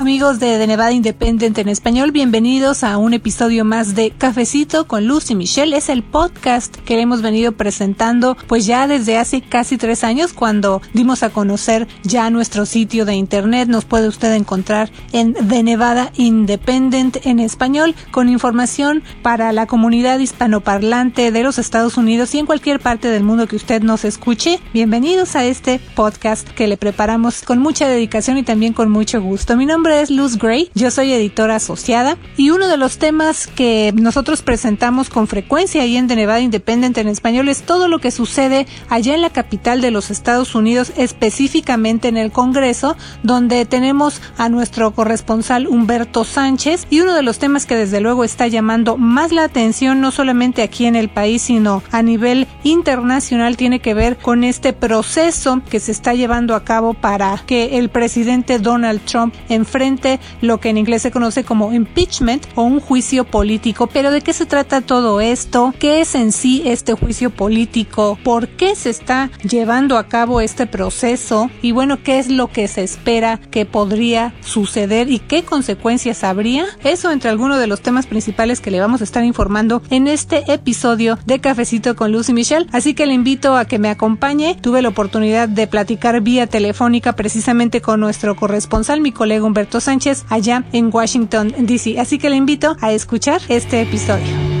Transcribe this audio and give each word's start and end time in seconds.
Amigos 0.00 0.38
de, 0.38 0.58
The 0.58 0.68
Nevada 0.68 0.92
Independent 0.92 1.58
en 1.58 1.68
español, 1.68 2.12
bienvenidos 2.12 2.84
a 2.84 2.98
un 2.98 3.14
episodio 3.14 3.64
más 3.64 3.96
de 3.96 4.12
Cafecito 4.12 4.86
con 4.86 5.08
Luz 5.08 5.28
y 5.32 5.34
Michelle. 5.34 5.76
Es 5.76 5.88
el 5.88 6.04
podcast 6.04 6.76
que 6.76 7.00
hemos 7.00 7.20
venido 7.20 7.50
presentando 7.50 8.36
pues 8.46 8.64
ya 8.64 8.86
desde 8.86 9.18
hace 9.18 9.40
casi 9.40 9.76
tres 9.76 10.04
años 10.04 10.32
cuando 10.32 10.82
dimos 10.92 11.24
a 11.24 11.30
conocer 11.30 11.88
ya 12.04 12.30
nuestro 12.30 12.64
sitio 12.64 13.06
de 13.06 13.16
internet. 13.16 13.68
Nos 13.68 13.86
puede 13.86 14.06
usted 14.06 14.32
encontrar 14.34 14.88
en 15.12 15.34
The 15.34 15.64
Nevada 15.64 16.12
Independent 16.14 17.26
en 17.26 17.40
español 17.40 17.96
con 18.12 18.28
información 18.28 19.02
para 19.22 19.50
la 19.50 19.66
comunidad 19.66 20.20
hispanoparlante 20.20 21.32
de 21.32 21.42
los 21.42 21.58
Estados 21.58 21.96
Unidos 21.96 22.32
y 22.36 22.38
en 22.38 22.46
cualquier 22.46 22.78
parte 22.78 23.08
del 23.08 23.24
mundo 23.24 23.48
que 23.48 23.56
usted 23.56 23.82
nos 23.82 24.04
escuche. 24.04 24.60
Bienvenidos 24.72 25.34
a 25.34 25.44
este 25.44 25.80
podcast 25.96 26.48
que 26.50 26.68
le 26.68 26.76
preparamos 26.76 27.42
con 27.42 27.58
mucha 27.58 27.88
dedicación 27.88 28.38
y 28.38 28.44
también 28.44 28.74
con 28.74 28.92
mucho 28.92 29.20
gusto. 29.20 29.56
Mi 29.56 29.66
nombre 29.66 29.87
es 29.90 30.10
Luz 30.10 30.36
Gray, 30.36 30.70
yo 30.74 30.90
soy 30.90 31.12
editora 31.12 31.56
asociada 31.56 32.18
y 32.36 32.50
uno 32.50 32.68
de 32.68 32.76
los 32.76 32.98
temas 32.98 33.46
que 33.46 33.92
nosotros 33.96 34.42
presentamos 34.42 35.08
con 35.08 35.26
frecuencia 35.26 35.82
ahí 35.82 35.96
en 35.96 36.08
The 36.08 36.16
Nevada 36.16 36.40
Independent 36.40 36.98
en 36.98 37.08
español 37.08 37.48
es 37.48 37.62
todo 37.62 37.88
lo 37.88 37.98
que 37.98 38.10
sucede 38.10 38.66
allá 38.90 39.14
en 39.14 39.22
la 39.22 39.30
capital 39.30 39.80
de 39.80 39.90
los 39.90 40.10
Estados 40.10 40.54
Unidos, 40.54 40.92
específicamente 40.96 42.08
en 42.08 42.16
el 42.18 42.32
Congreso, 42.32 42.96
donde 43.22 43.64
tenemos 43.64 44.20
a 44.36 44.48
nuestro 44.48 44.90
corresponsal 44.90 45.66
Humberto 45.66 46.24
Sánchez 46.24 46.86
y 46.90 47.00
uno 47.00 47.14
de 47.14 47.22
los 47.22 47.38
temas 47.38 47.64
que 47.64 47.76
desde 47.76 48.00
luego 48.00 48.24
está 48.24 48.46
llamando 48.46 48.96
más 48.96 49.32
la 49.32 49.44
atención 49.44 50.00
no 50.00 50.10
solamente 50.10 50.62
aquí 50.62 50.84
en 50.84 50.96
el 50.96 51.08
país, 51.08 51.42
sino 51.42 51.82
a 51.92 52.02
nivel 52.02 52.46
internacional 52.62 53.56
tiene 53.56 53.80
que 53.80 53.94
ver 53.94 54.18
con 54.18 54.44
este 54.44 54.72
proceso 54.72 55.62
que 55.70 55.80
se 55.80 55.92
está 55.92 56.12
llevando 56.12 56.54
a 56.54 56.64
cabo 56.64 56.94
para 56.94 57.42
que 57.46 57.78
el 57.78 57.88
presidente 57.88 58.58
Donald 58.58 59.00
Trump 59.04 59.34
enfrente 59.48 59.77
frente 59.78 60.18
lo 60.40 60.58
que 60.58 60.70
en 60.70 60.76
inglés 60.76 61.02
se 61.02 61.12
conoce 61.12 61.44
como 61.44 61.72
impeachment 61.72 62.44
o 62.56 62.64
un 62.64 62.80
juicio 62.80 63.22
político. 63.22 63.86
Pero 63.86 64.10
¿de 64.10 64.22
qué 64.22 64.32
se 64.32 64.44
trata 64.44 64.80
todo 64.80 65.20
esto? 65.20 65.72
¿Qué 65.78 66.00
es 66.00 66.16
en 66.16 66.32
sí 66.32 66.62
este 66.64 66.94
juicio 66.94 67.30
político? 67.30 68.18
¿Por 68.24 68.48
qué 68.48 68.74
se 68.74 68.90
está 68.90 69.30
llevando 69.48 69.96
a 69.96 70.08
cabo 70.08 70.40
este 70.40 70.66
proceso? 70.66 71.48
Y 71.62 71.70
bueno, 71.70 72.02
¿qué 72.02 72.18
es 72.18 72.28
lo 72.28 72.48
que 72.48 72.66
se 72.66 72.82
espera 72.82 73.40
que 73.52 73.66
podría 73.66 74.34
suceder 74.40 75.12
y 75.12 75.20
qué 75.20 75.44
consecuencias 75.44 76.24
habría? 76.24 76.66
Eso 76.82 77.12
entre 77.12 77.30
algunos 77.30 77.60
de 77.60 77.68
los 77.68 77.80
temas 77.80 78.08
principales 78.08 78.60
que 78.60 78.72
le 78.72 78.80
vamos 78.80 79.00
a 79.00 79.04
estar 79.04 79.22
informando 79.22 79.80
en 79.90 80.08
este 80.08 80.52
episodio 80.52 81.20
de 81.24 81.38
Cafecito 81.38 81.94
con 81.94 82.10
Lucy 82.10 82.32
Michelle. 82.32 82.66
Así 82.72 82.94
que 82.94 83.06
le 83.06 83.14
invito 83.14 83.56
a 83.56 83.64
que 83.64 83.78
me 83.78 83.90
acompañe. 83.90 84.56
Tuve 84.60 84.82
la 84.82 84.88
oportunidad 84.88 85.48
de 85.48 85.68
platicar 85.68 86.20
vía 86.20 86.48
telefónica 86.48 87.12
precisamente 87.14 87.80
con 87.80 88.00
nuestro 88.00 88.34
corresponsal, 88.34 89.00
mi 89.00 89.12
colega 89.12 89.44
Humberto 89.44 89.67
Sánchez 89.80 90.24
allá 90.28 90.64
en 90.72 90.90
Washington, 90.92 91.54
D.C. 91.58 92.00
Así 92.00 92.18
que 92.18 92.30
le 92.30 92.36
invito 92.36 92.76
a 92.80 92.92
escuchar 92.92 93.40
este 93.48 93.82
episodio. 93.82 94.57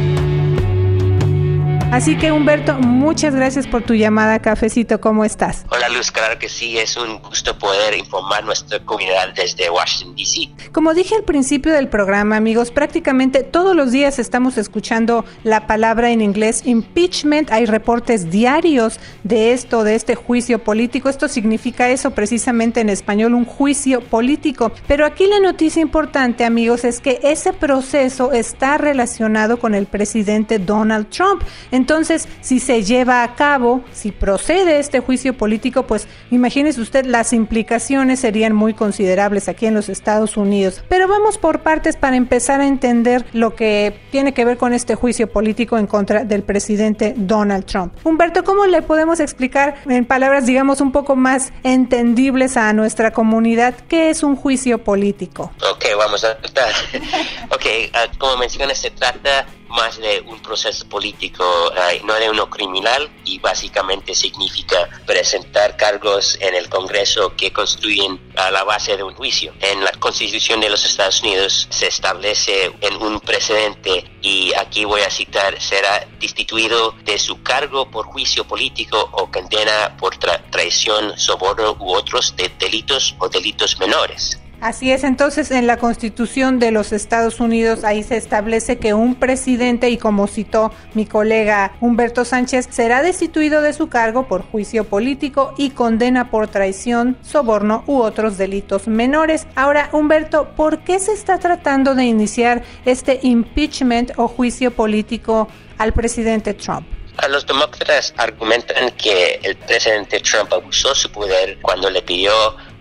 Así 1.90 2.18
que 2.18 2.30
Humberto, 2.30 2.74
muchas 2.74 3.34
gracias 3.34 3.66
por 3.66 3.82
tu 3.82 3.94
llamada, 3.94 4.40
Cafecito. 4.40 5.00
¿Cómo 5.00 5.24
estás? 5.24 5.64
Hola 5.70 5.88
Luz, 5.88 6.12
claro 6.12 6.38
que 6.38 6.50
sí, 6.50 6.76
es 6.76 6.98
un 6.98 7.18
gusto 7.22 7.58
poder 7.58 7.96
informar 7.96 8.44
nuestra 8.44 8.78
comunidad 8.80 9.32
desde 9.34 9.70
Washington, 9.70 10.14
D.C. 10.14 10.70
Como 10.70 10.92
dije 10.92 11.16
al 11.16 11.24
principio 11.24 11.72
del 11.72 11.88
programa, 11.88 12.36
amigos, 12.36 12.70
prácticamente 12.72 13.42
todos 13.42 13.74
los 13.74 13.90
días 13.90 14.18
estamos 14.18 14.58
escuchando 14.58 15.24
la 15.44 15.66
palabra 15.66 16.10
en 16.10 16.20
inglés 16.20 16.60
impeachment. 16.66 17.50
Hay 17.50 17.64
reportes 17.64 18.30
diarios 18.30 19.00
de 19.24 19.52
esto, 19.52 19.82
de 19.82 19.94
este 19.94 20.14
juicio 20.14 20.58
político. 20.62 21.08
Esto 21.08 21.26
significa 21.26 21.88
eso 21.88 22.10
precisamente 22.10 22.80
en 22.80 22.90
español, 22.90 23.32
un 23.32 23.46
juicio 23.46 24.02
político. 24.02 24.72
Pero 24.86 25.06
aquí 25.06 25.26
la 25.26 25.40
noticia 25.40 25.80
importante, 25.80 26.44
amigos, 26.44 26.84
es 26.84 27.00
que 27.00 27.18
ese 27.22 27.54
proceso 27.54 28.32
está 28.32 28.76
relacionado 28.76 29.58
con 29.58 29.74
el 29.74 29.86
presidente 29.86 30.58
Donald 30.58 31.08
Trump. 31.08 31.42
Entonces, 31.78 32.26
si 32.40 32.58
se 32.58 32.82
lleva 32.82 33.22
a 33.22 33.36
cabo, 33.36 33.84
si 33.92 34.10
procede 34.10 34.80
este 34.80 34.98
juicio 34.98 35.38
político, 35.38 35.84
pues 35.84 36.08
imagínese 36.32 36.80
usted, 36.80 37.06
las 37.06 37.32
implicaciones 37.32 38.18
serían 38.18 38.52
muy 38.52 38.74
considerables 38.74 39.48
aquí 39.48 39.66
en 39.66 39.74
los 39.74 39.88
Estados 39.88 40.36
Unidos. 40.36 40.82
Pero 40.88 41.06
vamos 41.06 41.38
por 41.38 41.60
partes 41.60 41.96
para 41.96 42.16
empezar 42.16 42.60
a 42.60 42.66
entender 42.66 43.24
lo 43.32 43.54
que 43.54 43.96
tiene 44.10 44.34
que 44.34 44.44
ver 44.44 44.56
con 44.56 44.72
este 44.72 44.96
juicio 44.96 45.30
político 45.30 45.78
en 45.78 45.86
contra 45.86 46.24
del 46.24 46.42
presidente 46.42 47.14
Donald 47.16 47.64
Trump. 47.64 47.94
Humberto, 48.02 48.42
¿cómo 48.42 48.66
le 48.66 48.82
podemos 48.82 49.20
explicar 49.20 49.76
en 49.86 50.04
palabras, 50.04 50.46
digamos, 50.46 50.80
un 50.80 50.90
poco 50.90 51.14
más 51.14 51.52
entendibles 51.62 52.56
a 52.56 52.72
nuestra 52.72 53.12
comunidad 53.12 53.72
qué 53.88 54.10
es 54.10 54.24
un 54.24 54.34
juicio 54.34 54.82
político? 54.82 55.52
Ok, 55.70 55.84
vamos 55.96 56.24
a 56.24 56.36
tratar. 56.38 56.72
ok, 57.50 57.66
ah, 57.94 58.06
como 58.18 58.36
mencionas, 58.36 58.78
se 58.78 58.90
trata 58.90 59.46
más 59.68 59.98
de 59.98 60.22
un 60.26 60.40
proceso 60.40 60.88
político, 60.88 61.44
eh, 61.74 62.00
no 62.04 62.14
de 62.14 62.30
uno 62.30 62.48
criminal, 62.48 63.10
y 63.24 63.38
básicamente 63.38 64.14
significa 64.14 64.88
presentar 65.06 65.76
cargos 65.76 66.38
en 66.40 66.54
el 66.54 66.68
Congreso 66.68 67.34
que 67.36 67.52
construyen 67.52 68.20
a 68.36 68.50
la 68.50 68.64
base 68.64 68.96
de 68.96 69.02
un 69.02 69.14
juicio. 69.14 69.52
En 69.60 69.84
la 69.84 69.92
Constitución 69.92 70.60
de 70.60 70.70
los 70.70 70.84
Estados 70.84 71.22
Unidos 71.22 71.68
se 71.70 71.88
establece 71.88 72.72
en 72.80 72.96
un 73.02 73.20
precedente, 73.20 74.10
y 74.22 74.52
aquí 74.54 74.84
voy 74.84 75.02
a 75.02 75.10
citar, 75.10 75.60
será 75.60 76.06
destituido 76.18 76.92
de 77.04 77.18
su 77.18 77.42
cargo 77.42 77.90
por 77.90 78.06
juicio 78.06 78.44
político 78.44 79.08
o 79.12 79.30
condena 79.30 79.96
por 79.98 80.16
traición, 80.16 81.18
soborno 81.18 81.76
u 81.78 81.94
otros 81.94 82.34
delitos 82.58 83.14
o 83.18 83.28
delitos 83.28 83.78
menores. 83.78 84.38
Así 84.60 84.90
es, 84.90 85.04
entonces 85.04 85.52
en 85.52 85.68
la 85.68 85.76
Constitución 85.76 86.58
de 86.58 86.72
los 86.72 86.92
Estados 86.92 87.38
Unidos 87.38 87.84
ahí 87.84 88.02
se 88.02 88.16
establece 88.16 88.78
que 88.78 88.92
un 88.92 89.14
presidente, 89.14 89.88
y 89.88 89.98
como 89.98 90.26
citó 90.26 90.72
mi 90.94 91.06
colega 91.06 91.76
Humberto 91.80 92.24
Sánchez, 92.24 92.66
será 92.68 93.00
destituido 93.02 93.62
de 93.62 93.72
su 93.72 93.88
cargo 93.88 94.26
por 94.26 94.42
juicio 94.42 94.82
político 94.82 95.54
y 95.56 95.70
condena 95.70 96.32
por 96.32 96.48
traición, 96.48 97.16
soborno 97.22 97.84
u 97.86 97.98
otros 97.98 98.36
delitos 98.36 98.88
menores. 98.88 99.46
Ahora, 99.54 99.90
Humberto, 99.92 100.48
¿por 100.56 100.80
qué 100.80 100.98
se 100.98 101.12
está 101.12 101.38
tratando 101.38 101.94
de 101.94 102.04
iniciar 102.04 102.64
este 102.84 103.20
impeachment 103.22 104.10
o 104.16 104.26
juicio 104.26 104.72
político 104.72 105.46
al 105.78 105.92
presidente 105.92 106.54
Trump? 106.54 106.84
Los 107.30 107.46
demócratas 107.46 108.14
argumentan 108.16 108.90
que 108.92 109.40
el 109.42 109.56
presidente 109.56 110.20
Trump 110.20 110.52
abusó 110.52 110.94
su 110.94 111.10
poder 111.10 111.58
cuando 111.60 111.90
le 111.90 112.00
pidió 112.02 112.32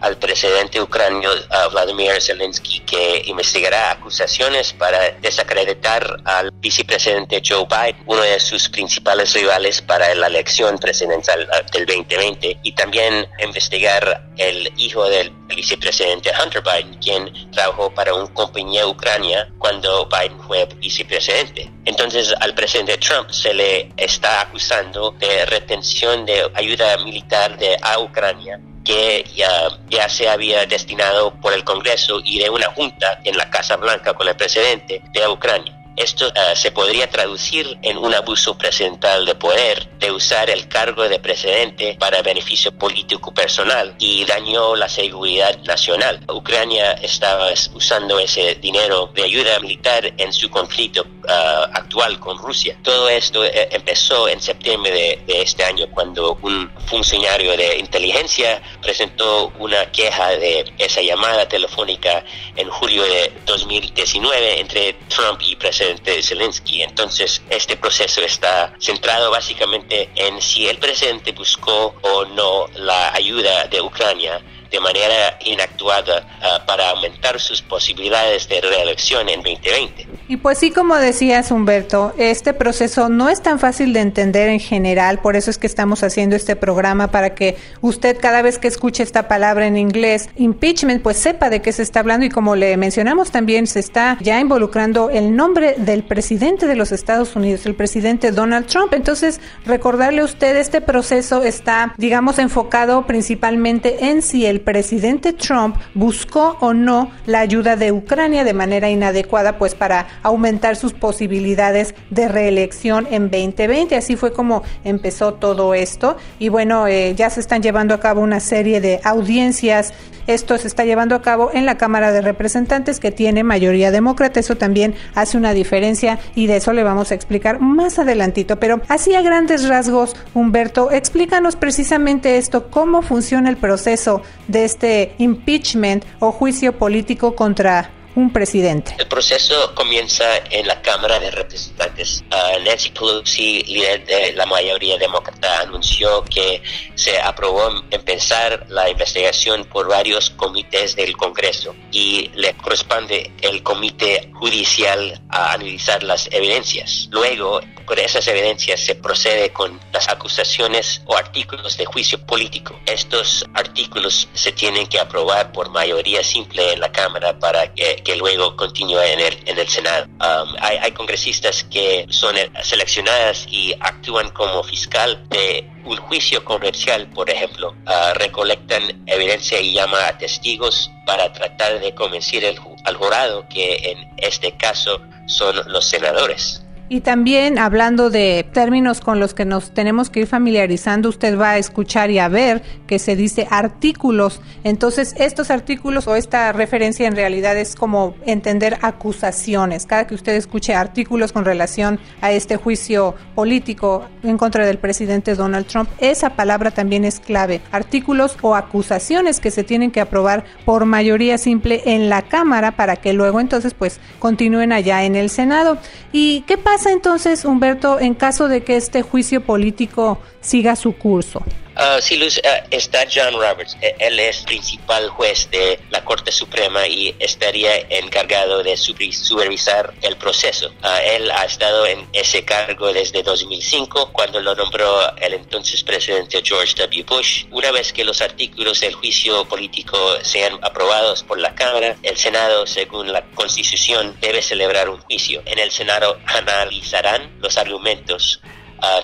al 0.02 0.18
presidente 0.18 0.82
ucranio 0.82 1.30
Vladimir 1.72 2.22
Zelensky 2.22 2.80
que 2.82 3.24
investigará 3.26 3.92
acusaciones 3.92 4.74
para 4.74 5.12
desacreditar 5.22 6.22
al 6.26 6.52
vicepresidente 6.52 7.42
Joe 7.46 7.66
Biden, 7.70 8.04
uno 8.06 8.22
de 8.22 8.40
sus 8.40 8.70
principales 8.70 9.34
rivales 9.34 9.82
para 9.82 10.14
la 10.16 10.28
elección 10.28 10.78
presidencial 10.78 11.48
ah, 11.52 11.62
del 11.72 11.86
2020, 11.86 12.60
y 12.64 12.72
también 12.74 13.28
investigar 13.44 14.30
el 14.38 14.72
hijo 14.78 15.08
del 15.10 15.32
vicepresidente 15.48 16.32
Hunter 16.42 16.62
Biden, 16.62 16.94
quien 17.00 17.52
trabajó 17.52 17.94
para 17.94 18.14
una 18.14 18.32
compañía 18.34 18.88
ucrania 18.88 19.48
cuando 19.58 20.08
Biden 20.08 20.40
fue 20.42 20.66
vicepresidente. 20.78 21.72
Entonces 21.86 22.34
al 22.40 22.54
presidente 22.54 22.98
Trump 22.98 23.30
se 23.32 23.54
le 23.54 23.92
está 23.98 24.42
acusando 24.42 25.12
de 25.12 25.46
retención 25.46 26.26
de 26.26 26.50
ayuda 26.54 26.98
militar 26.98 27.58
de 27.58 27.78
a 27.82 28.00
Ucrania 28.00 28.60
que 28.88 29.26
ya, 29.36 29.68
ya 29.90 30.08
se 30.08 30.30
había 30.30 30.66
destinado 30.66 31.34
por 31.42 31.52
el 31.52 31.66
Congreso 31.66 32.22
y 32.24 32.40
de 32.40 32.50
una 32.50 32.68
junta 32.72 33.20
en 33.26 33.36
la 33.36 33.50
Casa 33.50 33.76
Blanca 33.76 34.14
con 34.14 34.30
el 34.30 34.36
presidente 34.38 35.02
de 35.12 35.28
Ucrania. 35.28 35.77
Esto 35.98 36.28
eh, 36.28 36.56
se 36.56 36.72
podría 36.72 37.10
traducir 37.10 37.76
en 37.82 37.98
un 37.98 38.14
abuso 38.14 38.56
presidencial 38.56 39.26
de 39.26 39.34
poder, 39.34 39.90
de 39.98 40.12
usar 40.12 40.48
el 40.48 40.68
cargo 40.68 41.10
de 41.10 41.18
presidente 41.18 41.98
para 42.00 42.22
beneficio 42.22 42.72
político 42.72 43.34
personal 43.34 43.96
y 43.98 44.24
dañó 44.24 44.76
la 44.76 44.90
seguridad 44.90 45.58
nacional. 45.64 46.24
Ucrania 46.30 46.92
estaba 46.92 47.50
usando 47.74 48.20
ese 48.20 48.54
dinero 48.56 49.10
de 49.16 49.24
ayuda 49.24 49.60
militar 49.60 50.14
en 50.18 50.32
su 50.32 50.52
conflicto 50.52 51.02
eh, 51.28 51.34
actual 51.74 52.20
con 52.20 52.38
Rusia. 52.38 52.78
Todo 52.84 53.10
esto 53.10 53.44
eh, 53.44 53.68
empezó 53.72 54.28
en 54.28 54.40
septiembre 54.40 54.92
de, 54.92 55.24
de, 55.26 55.42
este 55.42 55.64
año 55.64 55.88
cuando 55.90 56.38
un 56.44 56.70
funcionario 56.86 57.58
de 57.58 57.80
inteligencia 57.80 58.62
presentó 58.84 59.52
una 59.58 59.92
queja 59.92 60.30
de 60.30 60.72
esa 60.78 61.02
llamada 61.02 61.48
telefónica 61.48 62.24
en 62.56 62.70
julio 62.70 63.02
de 63.04 63.34
2019 63.48 64.60
entre 64.60 64.94
Trump 65.10 65.42
y 65.42 65.56
presidente 65.56 65.87
de 65.96 66.22
Zelensky. 66.22 66.82
Entonces, 66.82 67.42
este 67.50 67.78
proceso 67.78 68.22
está 68.22 68.74
centrado 68.80 69.32
básicamente 69.32 70.10
en 70.16 70.42
si 70.42 70.68
el 70.68 70.78
presidente 70.78 71.32
buscó 71.32 71.96
o 72.02 72.26
no 72.26 72.68
la 72.76 73.14
ayuda 73.14 73.68
de 73.68 73.82
Ucrania 73.82 74.42
de 74.70 74.80
manera 74.80 75.38
inactuada 75.46 76.26
uh, 76.40 76.66
para 76.66 76.90
aumentar 76.90 77.40
sus 77.40 77.62
posibilidades 77.62 78.48
de 78.48 78.62
reelección 78.62 79.30
en 79.30 79.42
2020. 79.42 80.08
Y 80.30 80.38
pues 80.38 80.58
sí, 80.58 80.72
como 80.72 80.96
decías 80.96 81.52
Humberto, 81.52 82.14
este 82.18 82.54
proceso 82.54 83.08
no 83.08 83.30
es 83.30 83.42
tan 83.42 83.60
fácil 83.60 83.94
de 83.94 84.02
entender 84.02 84.50
en 84.50 84.60
general, 84.60 85.20
por 85.20 85.36
eso 85.36 85.50
es 85.50 85.58
que 85.58 85.68
estamos 85.68 86.04
haciendo 86.04 86.36
este 86.36 86.56
programa 86.56 87.12
para 87.12 87.34
que 87.34 87.58
usted 87.82 88.18
cada 88.20 88.42
vez 88.42 88.60
que 88.60 88.68
escuche 88.68 89.04
esta 89.04 89.28
palabra 89.28 89.68
en 89.68 89.78
inglés, 89.78 90.30
impeachment, 90.36 91.02
pues 91.02 91.18
sepa 91.18 91.50
de 91.50 91.62
qué 91.62 91.72
se 91.72 91.84
está 91.84 92.02
hablando 92.02 92.26
y 92.26 92.30
como 92.30 92.56
le 92.56 92.76
mencionamos 92.76 93.32
también 93.32 93.68
se 93.68 93.80
está 93.80 94.18
ya 94.20 94.40
involucrando 94.40 95.10
el 95.10 95.36
nombre 95.36 95.76
del 95.78 96.04
presidente 96.04 96.68
de 96.68 96.76
los 96.76 96.92
Estados 96.92 97.36
Unidos, 97.36 97.66
el 97.66 97.76
presidente 97.76 98.32
Donald 98.32 98.68
Trump. 98.68 98.94
Entonces, 98.94 99.40
recordarle 99.66 100.22
a 100.22 100.26
usted, 100.26 100.58
este 100.58 100.82
proceso 100.82 101.44
está, 101.44 101.94
digamos, 101.98 102.40
enfocado 102.40 103.06
principalmente 103.06 104.06
en 104.06 104.22
si 104.22 104.46
el 104.46 104.57
presidente 104.60 105.34
Trump 105.34 105.78
buscó 105.94 106.58
o 106.60 106.74
no 106.74 107.12
la 107.26 107.40
ayuda 107.40 107.76
de 107.76 107.92
Ucrania 107.92 108.44
de 108.44 108.54
manera 108.54 108.90
inadecuada, 108.90 109.58
pues 109.58 109.76
para 109.76 110.08
aumentar 110.24 110.76
sus 110.76 110.94
posibilidades 110.94 111.96
de 112.10 112.28
reelección 112.28 113.08
en 113.12 113.30
2020. 113.30 113.96
Así 113.96 114.16
fue 114.16 114.34
como 114.34 114.64
empezó 114.84 115.34
todo 115.34 115.74
esto. 115.74 116.18
Y 116.40 116.50
bueno, 116.50 116.88
eh, 116.88 117.14
ya 117.16 117.30
se 117.30 117.40
están 117.40 117.62
llevando 117.62 117.94
a 117.94 118.00
cabo 118.00 118.22
una 118.22 118.40
serie 118.40 118.82
de 118.82 119.00
audiencias 119.04 119.94
esto 120.28 120.58
se 120.58 120.68
está 120.68 120.84
llevando 120.84 121.16
a 121.16 121.22
cabo 121.22 121.52
en 121.54 121.66
la 121.66 121.78
Cámara 121.78 122.12
de 122.12 122.22
Representantes 122.22 123.00
que 123.00 123.12
tiene 123.12 123.46
mayoría 123.46 123.92
demócrata. 123.92 124.42
Eso 124.42 124.58
también 124.58 124.94
hace 125.16 125.38
una 125.38 125.54
diferencia 125.54 126.20
y 126.36 126.48
de 126.48 126.58
eso 126.58 126.74
le 126.74 126.84
vamos 126.84 127.12
a 127.12 127.16
explicar 127.16 127.62
más 127.62 127.98
adelantito. 127.98 128.60
Pero 128.60 128.82
así 128.90 129.16
a 129.16 129.22
grandes 129.22 129.70
rasgos, 129.70 130.18
Humberto, 130.34 130.92
explícanos 130.92 131.56
precisamente 131.56 132.38
esto, 132.38 132.70
cómo 132.70 133.02
funciona 133.02 133.50
el 133.50 133.56
proceso 133.56 134.22
de 134.48 134.66
este 134.66 135.14
impeachment 135.18 136.06
o 136.20 136.32
juicio 136.32 136.74
político 136.74 137.36
contra 137.36 137.90
un 138.18 138.34
presidente. 138.34 138.96
El 138.98 139.08
proceso 139.08 139.76
comienza 139.76 140.26
en 140.50 140.66
la 140.66 140.82
Cámara 140.82 141.20
de 141.20 141.30
Representantes. 141.30 142.24
Uh, 142.32 142.64
Nancy 142.64 142.90
Pelosi, 142.90 143.64
líder 143.64 144.06
de 144.06 144.34
la 144.34 144.48
mayoría 144.48 144.98
demócrata, 144.98 145.62
anunció 145.62 146.24
que 146.24 146.64
se 146.96 147.20
aprobó 147.22 147.70
empezar 147.92 148.66
la 148.70 148.90
investigación 148.90 149.66
por 149.66 149.88
varios 149.88 150.32
comités 150.32 150.96
del 150.96 151.16
Congreso 151.16 151.76
y 151.92 152.32
le 152.34 152.56
corresponde 152.56 153.32
el 153.42 153.62
comité 153.62 154.32
judicial 154.34 155.22
a 155.30 155.54
analizar 155.54 156.02
las 156.02 156.28
evidencias. 156.32 157.10
Luego, 157.12 157.62
con 157.86 157.98
esas 158.00 158.28
evidencias 158.28 158.82
se 158.82 158.96
procede 158.96 159.54
con 159.54 159.80
las 159.94 160.10
acusaciones 160.10 161.02
o 161.06 161.16
artículos 161.16 161.78
de 161.78 161.86
juicio 161.86 162.20
político. 162.26 162.78
Estos 162.86 163.46
artículos 163.54 164.28
se 164.34 164.52
tienen 164.52 164.88
que 164.88 165.00
aprobar 165.00 165.52
por 165.54 165.70
mayoría 165.70 166.24
simple 166.24 166.74
en 166.74 166.82
la 166.82 166.92
Cámara 166.92 167.40
para 167.40 167.74
que, 167.74 168.04
que 168.08 168.16
luego 168.16 168.56
continúe 168.56 169.02
en 169.02 169.20
el, 169.20 169.38
en 169.46 169.60
el 169.60 169.68
Senado. 169.68 170.06
Um, 170.06 170.56
hay, 170.62 170.78
hay, 170.78 170.92
congresistas 170.94 171.66
que 171.66 172.06
son 172.10 172.38
seleccionadas 172.64 173.46
y 173.50 173.74
actúan 173.82 174.30
como 174.30 174.64
fiscal 174.64 175.28
de 175.28 175.70
un 175.84 175.98
juicio 175.98 176.42
comercial, 176.46 177.10
por 177.10 177.30
ejemplo. 177.30 177.76
Uh, 177.86 178.14
recolectan 178.14 179.04
evidencia 179.08 179.60
y 179.60 179.74
llaman 179.74 180.06
a 180.06 180.18
testigos 180.18 180.90
para 181.06 181.34
tratar 181.34 181.82
de 181.82 181.94
convencer 181.94 182.46
el, 182.46 182.58
al 182.86 182.96
jurado 182.96 183.46
que 183.50 183.76
en 183.92 184.10
este 184.16 184.56
caso 184.56 185.02
son 185.28 185.62
los 185.70 185.84
senadores. 185.84 186.64
Y 186.90 187.02
también 187.02 187.60
hablando 187.60 188.10
de 188.10 188.46
términos 188.54 189.02
con 189.02 189.20
los 189.20 189.34
que 189.34 189.44
nos 189.44 189.74
tenemos 189.74 190.10
que 190.10 190.22
ir 190.22 190.28
familiarizando, 190.28 191.10
usted 191.10 191.38
va 191.38 191.52
a 191.52 191.58
escuchar 191.58 192.12
y 192.12 192.20
a 192.20 192.30
ver 192.30 192.62
que 192.88 192.98
se 192.98 193.18
dice 193.18 193.46
artículos. 193.50 194.40
Entonces, 194.64 195.14
estos 195.18 195.52
artículos 195.52 196.08
o 196.08 196.16
esta 196.16 196.54
referencia 196.54 197.06
en 197.06 197.16
realidad 197.16 197.58
es 197.58 197.76
como 197.76 198.16
entender 198.26 198.78
acusaciones. 198.82 199.86
Cada 199.86 200.08
que 200.08 200.16
usted 200.16 200.36
escuche 200.36 200.76
artículos 200.76 201.34
con 201.34 201.44
relación 201.44 202.00
a 202.22 202.32
este 202.32 202.56
juicio 202.56 203.16
político 203.36 204.06
en 204.24 204.38
contra 204.38 204.66
del 204.66 204.78
presidente 204.78 205.36
Donald 205.36 205.68
Trump, 205.68 205.90
esa 205.98 206.36
palabra 206.36 206.72
también 206.72 207.04
es 207.04 207.20
clave. 207.20 207.60
Artículos 207.72 208.38
o 208.42 208.56
acusaciones 208.56 209.42
que 209.42 209.52
se 209.52 209.66
tienen 209.66 209.92
que 209.92 210.00
aprobar 210.00 210.46
por 210.64 210.86
mayoría 210.86 211.38
simple 211.38 211.82
en 211.86 212.08
la 212.08 212.22
Cámara 212.22 212.78
para 212.78 212.96
que 212.96 213.12
luego 213.12 213.42
entonces 213.42 213.74
pues 213.74 214.00
continúen 214.20 214.72
allá 214.72 215.04
en 215.04 215.18
el 215.18 215.30
Senado. 215.30 215.78
¿Y 216.14 216.42
qué? 216.48 216.58
Pasa 216.78 216.92
entonces, 216.92 217.44
Humberto, 217.44 218.00
en 218.00 218.14
caso 218.14 218.48
de 218.48 218.62
que 218.62 218.76
este 218.76 219.02
juicio 219.02 219.42
político 219.42 220.20
siga 220.42 220.76
su 220.76 220.94
curso? 220.96 221.42
Uh, 221.78 222.02
sí, 222.02 222.18
Luz, 222.18 222.40
uh, 222.40 222.68
está 222.72 223.06
John 223.06 223.34
Roberts. 223.34 223.78
E, 223.82 223.96
él 224.00 224.20
es 224.20 224.40
principal 224.42 225.10
juez 225.10 225.48
de 225.52 225.80
la 225.92 226.04
Corte 226.04 226.32
Suprema 226.32 226.88
y 226.88 227.16
estaría 227.20 227.78
encargado 227.90 228.64
de 228.64 228.76
supervisar 228.76 229.94
el 230.02 230.18
proceso. 230.18 230.70
Uh, 230.84 230.88
él 231.06 231.30
ha 231.30 231.46
estado 231.46 231.86
en 231.86 232.08
ese 232.14 232.44
cargo 232.44 232.92
desde 232.92 233.22
2005, 233.22 234.12
cuando 234.12 234.40
lo 234.40 234.56
nombró 234.56 235.16
el 235.18 235.36
entonces 235.36 235.84
presidente 235.84 236.42
George 236.44 236.74
W. 236.78 237.04
Bush. 237.04 237.46
Una 237.52 237.70
vez 237.70 237.94
que 237.94 238.04
los 238.04 238.24
artículos 238.24 238.80
del 238.80 238.96
juicio 238.96 239.46
político 239.46 239.98
sean 240.24 240.58
aprobados 240.64 241.22
por 241.22 241.38
la 241.40 241.54
Cámara, 241.54 241.96
el 242.02 242.18
Senado, 242.18 242.66
según 242.66 243.14
la 243.14 243.24
Constitución, 243.36 244.18
debe 244.20 244.42
celebrar 244.42 244.90
un 244.90 245.00
juicio. 245.02 245.44
En 245.46 245.60
el 245.60 245.70
Senado 245.70 246.20
analizarán 246.26 247.38
los 247.40 247.56
argumentos 247.56 248.42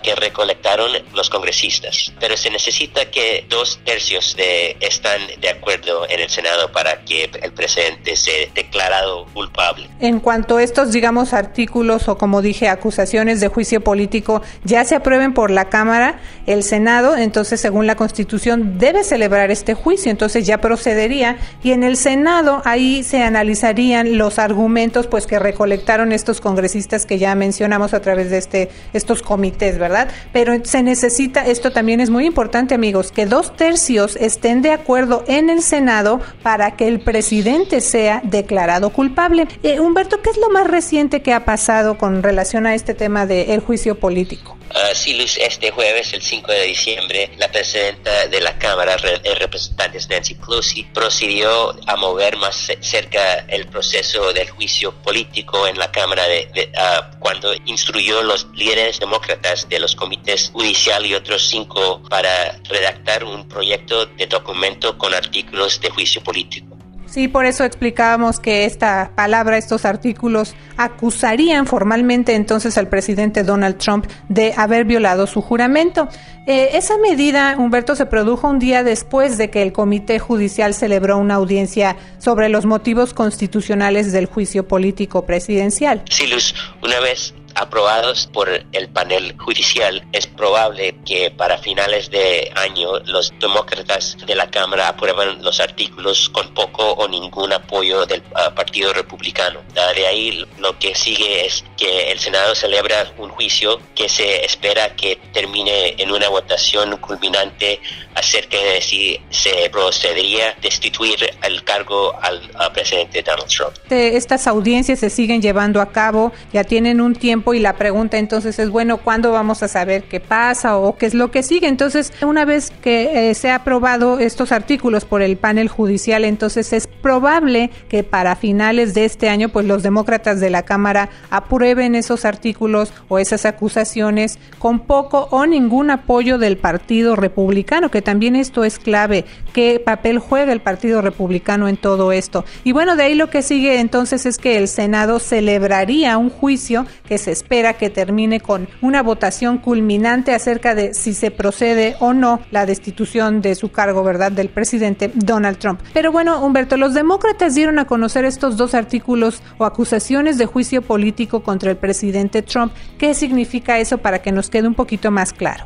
que 0.01 0.15
recolectaron 0.15 0.91
los 1.13 1.29
congresistas. 1.29 2.13
Pero 2.19 2.37
se 2.37 2.49
necesita 2.49 3.09
que 3.09 3.45
dos 3.49 3.79
tercios 3.83 4.35
de 4.35 4.77
están 4.79 5.21
de 5.39 5.49
acuerdo 5.49 6.07
en 6.09 6.19
el 6.19 6.29
Senado 6.29 6.71
para 6.71 7.03
que 7.05 7.29
el 7.41 7.51
presidente 7.53 8.15
sea 8.15 8.47
declarado 8.53 9.25
culpable. 9.33 9.89
En 9.99 10.19
cuanto 10.19 10.57
a 10.57 10.63
estos, 10.63 10.91
digamos, 10.91 11.33
artículos 11.33 12.07
o 12.07 12.17
como 12.17 12.41
dije, 12.41 12.67
acusaciones 12.67 13.39
de 13.39 13.47
juicio 13.47 13.81
político 13.81 14.41
ya 14.63 14.83
se 14.83 14.95
aprueben 14.95 15.33
por 15.33 15.51
la 15.51 15.69
Cámara, 15.69 16.19
el 16.45 16.63
Senado, 16.63 17.15
entonces 17.15 17.61
según 17.61 17.87
la 17.87 17.95
Constitución 17.95 18.77
debe 18.77 19.03
celebrar 19.03 19.51
este 19.51 19.73
juicio, 19.73 20.11
entonces 20.11 20.45
ya 20.45 20.59
procedería 20.59 21.37
y 21.63 21.71
en 21.71 21.83
el 21.83 21.97
Senado 21.97 22.61
ahí 22.65 23.03
se 23.03 23.23
analizarían 23.23 24.17
los 24.17 24.39
argumentos 24.39 25.07
pues 25.07 25.27
que 25.27 25.39
recolectaron 25.39 26.11
estos 26.11 26.41
congresistas 26.41 27.05
que 27.05 27.17
ya 27.17 27.33
mencionamos 27.35 27.93
a 27.93 28.01
través 28.01 28.29
de 28.29 28.37
este 28.37 28.69
estos 28.93 29.21
comités 29.21 29.62
¿verdad? 29.71 30.09
Pero 30.31 30.53
se 30.63 30.83
necesita, 30.83 31.45
esto 31.45 31.71
también 31.71 31.99
es 31.99 32.09
muy 32.09 32.25
importante, 32.25 32.75
amigos, 32.75 33.11
que 33.11 33.25
dos 33.25 33.55
tercios 33.55 34.15
estén 34.17 34.61
de 34.61 34.71
acuerdo 34.71 35.23
en 35.27 35.49
el 35.49 35.61
Senado 35.61 36.21
para 36.41 36.75
que 36.75 36.87
el 36.87 36.99
presidente 36.99 37.81
sea 37.81 38.21
declarado 38.23 38.91
culpable. 38.91 39.47
Eh, 39.63 39.79
Humberto, 39.79 40.21
¿qué 40.21 40.29
es 40.29 40.37
lo 40.37 40.49
más 40.49 40.67
reciente 40.67 41.21
que 41.21 41.33
ha 41.33 41.45
pasado 41.45 41.97
con 41.97 42.23
relación 42.23 42.65
a 42.65 42.75
este 42.75 42.93
tema 42.93 43.25
del 43.25 43.59
juicio 43.61 43.99
político? 43.99 44.57
Uh, 44.73 44.95
sí, 44.95 45.13
Luis, 45.13 45.37
este 45.37 45.69
jueves, 45.69 46.13
el 46.13 46.23
5 46.23 46.51
de 46.51 46.63
diciembre, 46.63 47.29
la 47.37 47.47
presidenta 47.47 48.25
de 48.25 48.41
la 48.41 48.57
Cámara 48.57 48.97
de 48.97 49.35
Representantes, 49.35 50.09
Nancy 50.09 50.33
Pelosi, 50.33 50.83
procedió 50.85 51.75
a 51.87 51.95
mover 51.95 52.37
más 52.37 52.71
cerca 52.81 53.45
el 53.49 53.67
proceso 53.67 54.33
del 54.33 54.49
juicio 54.49 54.91
político 55.03 55.67
en 55.67 55.77
la 55.77 55.91
Cámara 55.91 56.23
de, 56.27 56.71
uh, 56.73 57.19
cuando 57.19 57.53
instruyó 57.65 58.21
a 58.21 58.23
los 58.23 58.47
líderes 58.55 58.99
demócratas 58.99 59.69
de 59.69 59.79
los 59.79 59.95
comités 59.95 60.49
judicial 60.51 61.05
y 61.05 61.13
otros 61.13 61.47
cinco 61.47 62.01
para 62.09 62.57
redactar 62.63 63.23
un 63.25 63.47
proyecto 63.47 64.07
de 64.07 64.25
documento 64.25 64.97
con 64.97 65.13
artículos 65.13 65.79
de 65.81 65.91
juicio 65.91 66.23
político. 66.23 66.72
Sí, 67.13 67.27
por 67.27 67.45
eso 67.45 67.63
explicábamos 67.63 68.39
que 68.39 68.65
esta 68.65 69.11
palabra, 69.13 69.59
estos 69.59 69.85
artículos, 69.85 70.55
acusarían 70.77 71.67
formalmente 71.67 72.33
entonces 72.33 72.75
al 72.79 72.87
presidente 72.87 73.43
Donald 73.43 73.77
Trump 73.77 74.07
de 74.29 74.51
haber 74.57 74.83
violado 74.85 75.27
su 75.27 75.39
juramento. 75.39 76.09
Eh, 76.47 76.69
esa 76.73 76.97
medida, 76.97 77.55
Humberto, 77.59 77.95
se 77.95 78.07
produjo 78.07 78.47
un 78.47 78.57
día 78.57 78.83
después 78.83 79.37
de 79.37 79.51
que 79.51 79.61
el 79.61 79.73
Comité 79.73 80.17
Judicial 80.17 80.73
celebró 80.73 81.19
una 81.19 81.35
audiencia 81.35 81.97
sobre 82.17 82.49
los 82.49 82.65
motivos 82.65 83.13
constitucionales 83.13 84.11
del 84.11 84.25
juicio 84.25 84.67
político 84.67 85.23
presidencial. 85.23 86.01
Sí, 86.09 86.25
Luz, 86.25 86.55
una 86.81 86.99
vez 86.99 87.35
aprobados 87.55 88.27
por 88.27 88.49
el 88.49 88.89
panel 88.89 89.35
judicial, 89.37 90.03
es 90.11 90.27
probable 90.27 90.95
que 91.05 91.31
para 91.31 91.57
finales 91.57 92.09
de 92.09 92.51
año 92.55 92.99
los 93.05 93.33
demócratas 93.39 94.17
de 94.25 94.35
la 94.35 94.49
Cámara 94.49 94.89
aprueben 94.89 95.43
los 95.43 95.59
artículos 95.59 96.29
con 96.29 96.53
poco 96.53 96.83
o 96.93 97.07
ningún 97.07 97.51
apoyo 97.53 98.05
del 98.05 98.21
uh, 98.21 98.53
Partido 98.53 98.93
Republicano. 98.93 99.59
De 99.73 100.07
ahí 100.07 100.45
lo 100.59 100.77
que 100.79 100.95
sigue 100.95 101.45
es 101.45 101.63
que 101.77 102.11
el 102.11 102.19
Senado 102.19 102.55
celebra 102.55 103.11
un 103.17 103.29
juicio 103.29 103.79
que 103.95 104.07
se 104.09 104.45
espera 104.45 104.95
que 104.95 105.19
termine 105.33 105.95
en 105.97 106.11
una 106.11 106.29
votación 106.29 106.97
culminante 106.97 107.79
acerca 108.15 108.57
de 108.57 108.81
si 108.81 109.19
se 109.29 109.69
procedería 109.71 110.55
destituir 110.61 111.17
el 111.41 111.63
cargo 111.63 112.13
al, 112.21 112.41
al 112.55 112.71
presidente 112.71 113.21
Donald 113.23 113.49
Trump. 113.49 113.73
Estas 113.89 114.47
audiencias 114.47 114.99
se 114.99 115.09
siguen 115.09 115.41
llevando 115.41 115.81
a 115.81 115.91
cabo, 115.91 116.31
ya 116.51 116.63
tienen 116.63 117.01
un 117.01 117.15
tiempo 117.15 117.42
y 117.51 117.59
la 117.59 117.73
pregunta 117.73 118.17
entonces 118.17 118.59
es, 118.59 118.69
bueno, 118.69 118.97
¿cuándo 118.97 119.31
vamos 119.31 119.63
a 119.63 119.67
saber 119.67 120.03
qué 120.03 120.19
pasa 120.19 120.77
o 120.77 120.95
qué 120.95 121.07
es 121.07 121.13
lo 121.13 121.31
que 121.31 121.43
sigue? 121.43 121.67
Entonces, 121.67 122.13
una 122.21 122.45
vez 122.45 122.71
que 122.81 123.29
eh, 123.29 123.33
se 123.33 123.49
ha 123.49 123.55
aprobado 123.55 124.19
estos 124.19 124.51
artículos 124.51 125.05
por 125.05 125.21
el 125.21 125.35
panel 125.37 125.67
judicial, 125.67 126.23
entonces 126.23 126.71
es 126.73 126.87
probable 126.87 127.71
que 127.89 128.03
para 128.03 128.35
finales 128.35 128.93
de 128.93 129.05
este 129.05 129.29
año, 129.29 129.49
pues 129.49 129.65
los 129.65 129.83
demócratas 129.83 130.39
de 130.39 130.49
la 130.49 130.63
Cámara 130.63 131.09
aprueben 131.31 131.95
esos 131.95 132.25
artículos 132.25 132.93
o 133.09 133.19
esas 133.19 133.45
acusaciones 133.45 134.37
con 134.59 134.81
poco 134.81 135.27
o 135.31 135.45
ningún 135.45 135.89
apoyo 135.89 136.37
del 136.37 136.57
Partido 136.57 137.15
Republicano, 137.15 137.89
que 137.89 138.01
también 138.01 138.35
esto 138.35 138.63
es 138.63 138.79
clave, 138.79 139.25
qué 139.53 139.81
papel 139.83 140.19
juega 140.19 140.53
el 140.53 140.61
Partido 140.61 141.01
Republicano 141.01 141.67
en 141.67 141.77
todo 141.77 142.11
esto. 142.11 142.45
Y 142.63 142.71
bueno, 142.71 142.95
de 142.95 143.03
ahí 143.03 143.15
lo 143.15 143.29
que 143.29 143.41
sigue 143.41 143.79
entonces 143.79 144.25
es 144.25 144.37
que 144.37 144.57
el 144.57 144.67
Senado 144.67 145.19
celebraría 145.19 146.17
un 146.17 146.29
juicio 146.29 146.85
que 147.07 147.17
se 147.17 147.32
espera 147.33 147.73
que 147.73 147.89
termine 147.89 148.39
con 148.39 148.69
una 148.81 149.03
votación 149.03 149.57
culminante 149.57 150.33
acerca 150.33 150.73
de 150.75 150.93
si 150.93 151.13
se 151.13 151.31
procede 151.31 151.95
o 151.99 152.13
no 152.13 152.39
la 152.51 152.65
destitución 152.65 153.41
de 153.41 153.55
su 153.55 153.71
cargo, 153.71 154.03
¿verdad?, 154.03 154.31
del 154.31 154.49
presidente 154.49 155.11
Donald 155.13 155.57
Trump. 155.57 155.81
Pero 155.93 156.11
bueno, 156.11 156.43
Humberto, 156.43 156.77
los 156.77 156.93
demócratas 156.93 157.55
dieron 157.55 157.79
a 157.79 157.85
conocer 157.85 158.25
estos 158.25 158.57
dos 158.57 158.73
artículos 158.73 159.41
o 159.57 159.65
acusaciones 159.65 160.37
de 160.37 160.45
juicio 160.45 160.81
político 160.81 161.43
contra 161.43 161.71
el 161.71 161.77
presidente 161.77 162.41
Trump. 162.41 162.73
¿Qué 162.97 163.13
significa 163.13 163.79
eso 163.79 163.97
para 163.97 164.21
que 164.21 164.31
nos 164.31 164.49
quede 164.49 164.67
un 164.67 164.75
poquito 164.75 165.11
más 165.11 165.33
claro? 165.33 165.65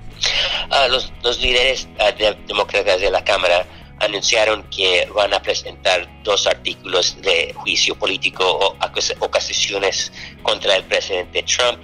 Ah, 0.70 0.88
los, 0.88 1.12
líderes 1.40 1.88
ah, 2.00 2.12
demócratas 2.48 3.00
de 3.00 3.12
la 3.12 3.24
Cámara 3.24 3.66
anunciaron 4.00 4.64
que 4.64 5.08
van 5.14 5.34
a 5.34 5.42
presentar 5.42 6.08
dos 6.24 6.48
artículos 6.48 7.20
de 7.22 7.54
juicio 7.56 7.96
político 7.96 8.44
o 8.46 8.76
acusaciones 8.80 10.12
contra 10.44 10.76
el 10.76 10.84
presidente 10.84 11.44
Trump 11.44 11.80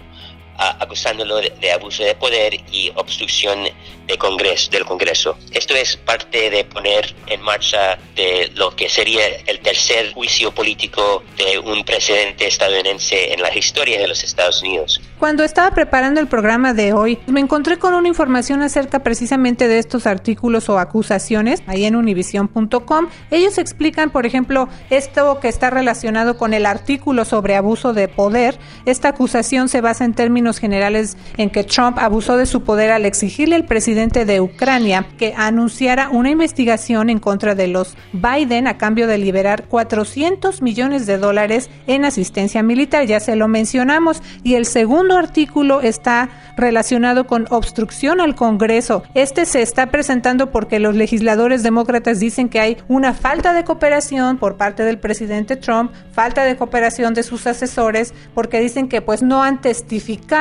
acusándolo 0.57 1.38
de, 1.38 1.72
abuso 1.72 2.03
de 2.03 2.15
poder 2.15 2.55
y 2.72 2.91
obstrucción 2.95 3.67
de 4.07 4.17
congreso, 4.17 4.69
del 4.72 4.86
Congreso. 4.86 5.38
Esto 5.51 5.75
es 5.75 5.95
parte 5.95 6.50
de 6.50 6.65
poner 6.65 7.15
en 7.27 7.41
marcha 7.41 7.98
de 8.15 8.51
lo 8.55 8.75
que 8.75 8.89
sería 8.89 9.25
el 9.48 9.60
tercer 9.60 10.13
juicio 10.13 10.51
político 10.51 11.24
de 11.38 11.57
un 11.57 11.86
presidente 11.86 12.48
estadounidense 12.48 13.33
en 13.33 13.41
la 13.41 13.55
historia 13.57 14.00
de 14.00 14.07
los 14.07 14.24
Estados 14.24 14.62
Unidos. 14.62 15.01
Cuando 15.19 15.45
estaba 15.45 15.72
preparando 15.72 16.19
el 16.19 16.27
programa 16.27 16.74
de 16.74 16.91
hoy, 16.91 17.17
me 17.27 17.39
encontré 17.39 17.79
con 17.79 17.93
una 17.93 18.10
información 18.10 18.62
acerca 18.62 19.00
precisamente 19.03 19.69
de 19.69 19.79
estos 19.79 20.05
artículos 20.05 20.67
o 20.67 20.79
acusaciones 20.79 21.63
ahí 21.65 21.86
en 21.86 21.95
univision.com. 21.95 23.07
Ellos 23.31 23.57
explican, 23.57 24.10
por 24.10 24.25
ejemplo, 24.25 24.67
esto 24.89 25.39
que 25.39 25.48
está 25.48 25.69
relacionado 25.69 26.38
con 26.38 26.53
el 26.53 26.65
artículo 26.65 27.24
sobre 27.24 27.55
abuso 27.55 27.93
de 27.93 28.10
poder. 28.10 28.60
Esta 28.86 29.10
acusación 29.10 29.69
se 29.69 29.79
basa 29.79 30.03
en 30.03 30.13
términos 30.13 30.42
generales 30.51 31.17
en 31.38 31.50
que 31.50 31.63
Trump 31.63 31.97
abusó 32.00 32.38
de 32.38 32.45
su 32.45 32.63
poder 32.63 32.91
al 32.91 33.05
exigirle 33.05 33.55
al 33.55 33.65
presidente 33.65 34.25
de 34.25 34.41
Ucrania 34.41 35.05
que 35.17 35.33
anunciara 35.38 36.09
una 36.09 36.29
investigación 36.29 37.09
en 37.09 37.19
contra 37.19 37.55
de 37.55 37.67
los 37.67 37.95
Biden 38.12 38.67
a 38.67 38.77
cambio 38.77 39.07
de 39.07 39.17
liberar 39.17 39.65
400 39.65 40.62
millones 40.62 41.05
de 41.05 41.17
dólares 41.17 41.69
en 41.88 42.05
asistencia 42.05 42.63
militar. 42.63 43.05
Ya 43.05 43.19
se 43.19 43.35
lo 43.35 43.47
mencionamos. 43.47 44.21
Y 44.43 44.55
el 44.55 44.65
segundo 44.65 45.17
artículo 45.17 45.81
está 45.81 46.29
relacionado 46.57 47.25
con 47.25 47.47
obstrucción 47.50 48.21
al 48.21 48.35
Congreso. 48.35 49.03
Este 49.13 49.45
se 49.45 49.62
está 49.62 49.88
presentando 49.88 50.51
porque 50.51 50.79
los 50.79 50.95
legisladores 50.95 51.63
demócratas 51.63 52.19
dicen 52.19 52.50
que 52.50 52.59
hay 52.59 52.77
una 52.88 53.13
falta 53.13 53.53
de 53.53 53.63
cooperación 53.63 54.38
por 54.38 54.57
parte 54.57 54.83
del 54.83 55.00
presidente 55.00 55.55
Trump, 55.55 55.91
falta 56.12 56.43
de 56.43 56.55
cooperación 56.55 57.13
de 57.13 57.23
sus 57.23 57.47
asesores, 57.47 58.13
porque 58.33 58.59
dicen 58.59 58.88
que 58.88 59.01
pues 59.01 59.23
no 59.23 59.43
han 59.43 59.62
testificado 59.62 60.32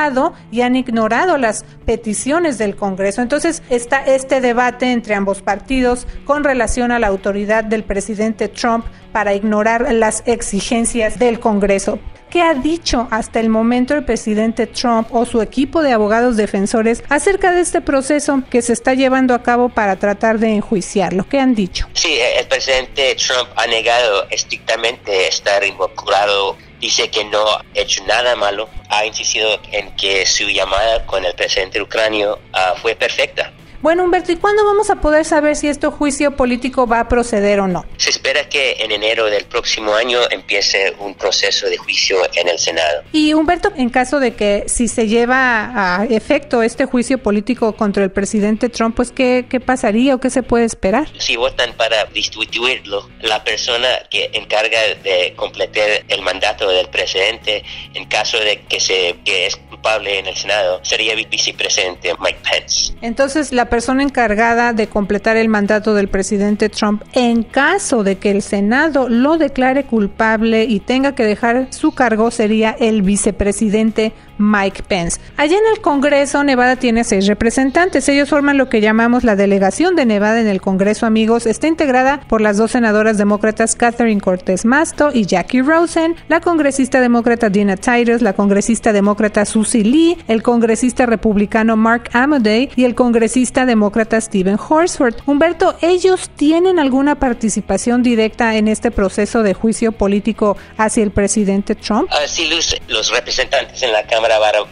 y 0.51 0.61
han 0.61 0.75
ignorado 0.75 1.37
las 1.37 1.65
peticiones 1.85 2.57
del 2.57 2.75
Congreso. 2.75 3.21
Entonces 3.21 3.61
está 3.69 4.03
este 4.05 4.41
debate 4.41 4.91
entre 4.91 5.15
ambos 5.15 5.41
partidos 5.41 6.07
con 6.25 6.43
relación 6.43 6.91
a 6.91 6.99
la 6.99 7.07
autoridad 7.07 7.63
del 7.63 7.83
presidente 7.83 8.47
Trump 8.47 8.85
para 9.11 9.33
ignorar 9.33 9.93
las 9.93 10.23
exigencias 10.25 11.19
del 11.19 11.39
Congreso. 11.39 11.99
¿Qué 12.33 12.41
ha 12.41 12.55
dicho 12.55 13.07
hasta 13.11 13.39
el 13.39 13.49
momento 13.49 13.93
el 13.93 14.05
presidente 14.05 14.65
Trump 14.65 15.13
o 15.13 15.23
su 15.23 15.39
equipo 15.43 15.83
de 15.83 15.91
abogados 15.91 16.35
defensores 16.35 17.03
acerca 17.07 17.51
de 17.51 17.61
este 17.61 17.79
proceso 17.79 18.41
que 18.49 18.63
se 18.63 18.73
está 18.73 18.95
llevando 18.95 19.35
a 19.35 19.43
cabo 19.43 19.69
para 19.69 19.97
tratar 19.97 20.39
de 20.39 20.55
enjuiciarlo? 20.55 21.27
¿Qué 21.29 21.39
han 21.39 21.53
dicho? 21.53 21.87
Sí, 21.93 22.17
el 22.39 22.47
presidente 22.47 23.15
Trump 23.15 23.51
ha 23.55 23.67
negado 23.67 24.27
estrictamente 24.31 25.27
estar 25.27 25.63
involucrado 25.63 26.57
dice 26.83 27.09
que 27.09 27.23
no 27.23 27.47
ha 27.47 27.63
hecho 27.75 28.03
nada 28.03 28.35
malo, 28.35 28.67
ha 28.89 29.05
insistido 29.05 29.57
en 29.71 29.95
que 29.95 30.25
su 30.25 30.49
llamada 30.49 31.05
con 31.05 31.23
el 31.23 31.33
presidente 31.33 31.81
ucranio 31.81 32.37
uh, 32.53 32.77
fue 32.77 32.93
perfecta. 32.93 33.53
Bueno, 33.83 34.05
Humberto, 34.05 34.31
¿y 34.31 34.37
cuándo 34.37 34.63
vamos 34.63 34.89
a 34.89 35.01
poder 35.01 35.25
saber 35.25 35.57
si 35.57 35.67
este 35.67 35.87
juicio 35.87 36.37
político 36.37 36.87
va 36.87 37.01
a 37.01 37.09
proceder 37.09 37.59
o 37.59 37.67
no? 37.67 37.83
Se 37.97 38.11
espera 38.11 38.47
que 38.47 38.77
en 38.79 38.93
enero 38.93 39.25
del 39.25 39.43
próximo 39.43 39.93
año 39.93 40.19
empiece 40.31 40.95
un 40.99 41.15
proceso 41.15 41.67
de 41.67 41.75
juicio 41.75 42.15
en 42.33 42.47
el 42.47 42.57
Senado. 42.59 43.03
Y 43.11 43.33
Humberto, 43.33 43.73
en 43.75 43.89
caso 43.89 44.21
de 44.21 44.35
que 44.35 44.63
si 44.67 44.87
se 44.87 45.09
lleva 45.09 45.71
a 45.75 46.05
efecto 46.05 46.63
este 46.63 46.85
juicio 46.85 47.17
político 47.17 47.73
contra 47.75 48.05
el 48.05 48.11
presidente 48.11 48.69
Trump, 48.69 48.95
pues 48.95 49.11
¿qué, 49.11 49.47
qué 49.49 49.59
pasaría 49.59 50.15
o 50.15 50.17
qué 50.17 50.29
se 50.29 50.43
puede 50.43 50.63
esperar? 50.63 51.09
Si 51.17 51.35
votan 51.35 51.73
para 51.73 52.05
destituirlo, 52.05 53.09
la 53.19 53.43
persona 53.43 53.89
que 54.09 54.29
encarga 54.31 54.79
de 55.03 55.33
completar 55.35 56.05
el 56.07 56.21
mandato 56.21 56.69
del 56.69 56.87
presidente, 56.87 57.65
en 57.93 58.05
caso 58.05 58.39
de 58.39 58.61
que, 58.61 58.79
se, 58.79 59.17
que 59.25 59.47
es 59.47 59.57
culpable 59.57 60.19
en 60.19 60.27
el 60.27 60.37
Senado, 60.37 60.79
sería 60.85 61.15
vicepresidente 61.15 62.13
Mike 62.21 62.39
Pence. 62.49 62.93
Entonces, 63.01 63.51
la 63.51 63.72
persona 63.73 64.03
encargada 64.03 64.71
de 64.71 64.85
completar 64.85 65.35
el 65.35 65.49
mandato 65.49 65.95
del 65.95 66.07
presidente 66.07 66.69
Trump 66.69 67.01
en 67.13 67.41
caso 67.41 68.03
de 68.03 68.19
que 68.19 68.29
el 68.29 68.43
Senado 68.43 69.09
lo 69.09 69.39
declare 69.39 69.85
culpable 69.85 70.65
y 70.65 70.79
tenga 70.79 71.15
que 71.15 71.25
dejar 71.25 71.65
su 71.71 71.91
cargo 71.91 72.29
sería 72.29 72.69
el 72.79 73.01
vicepresidente 73.01 74.13
Mike 74.37 74.83
Pence. 74.87 75.19
Allá 75.37 75.57
en 75.57 75.63
el 75.73 75.81
Congreso, 75.81 76.43
Nevada 76.43 76.75
tiene 76.75 77.03
seis 77.03 77.27
representantes. 77.27 78.07
Ellos 78.09 78.29
forman 78.29 78.57
lo 78.57 78.69
que 78.69 78.81
llamamos 78.81 79.23
la 79.23 79.35
delegación 79.35 79.95
de 79.95 80.05
Nevada 80.05 80.41
en 80.41 80.47
el 80.47 80.61
Congreso, 80.61 81.05
amigos. 81.05 81.45
Está 81.45 81.67
integrada 81.67 82.21
por 82.27 82.41
las 82.41 82.57
dos 82.57 82.71
senadoras 82.71 83.17
demócratas 83.17 83.75
Catherine 83.75 84.21
Cortez 84.21 84.65
Masto 84.65 85.11
y 85.13 85.25
Jackie 85.25 85.61
Rosen, 85.61 86.15
la 86.27 86.39
congresista 86.39 87.01
demócrata 87.01 87.49
Dina 87.49 87.77
Titus, 87.77 88.21
la 88.21 88.33
congresista 88.33 88.93
demócrata 88.93 89.45
Susie 89.45 89.83
Lee, 89.83 90.17
el 90.27 90.41
congresista 90.41 91.05
republicano 91.05 91.75
Mark 91.75 92.09
Amodei 92.13 92.69
y 92.75 92.85
el 92.85 92.95
congresista 92.95 93.65
demócrata 93.65 94.19
Stephen 94.19 94.57
Horsford. 94.57 95.15
Humberto, 95.25 95.75
¿ellos 95.81 96.29
tienen 96.35 96.79
alguna 96.79 97.15
participación 97.15 98.03
directa 98.03 98.55
en 98.55 98.67
este 98.67 98.91
proceso 98.91 99.43
de 99.43 99.53
juicio 99.53 99.91
político 99.91 100.57
hacia 100.77 101.03
el 101.03 101.11
presidente 101.11 101.75
Trump? 101.75 102.07
Ah, 102.11 102.27
sí, 102.27 102.49
los 102.87 103.11
representantes 103.11 103.81
en 103.83 103.91
la 103.91 104.03
Cámara 104.03 104.22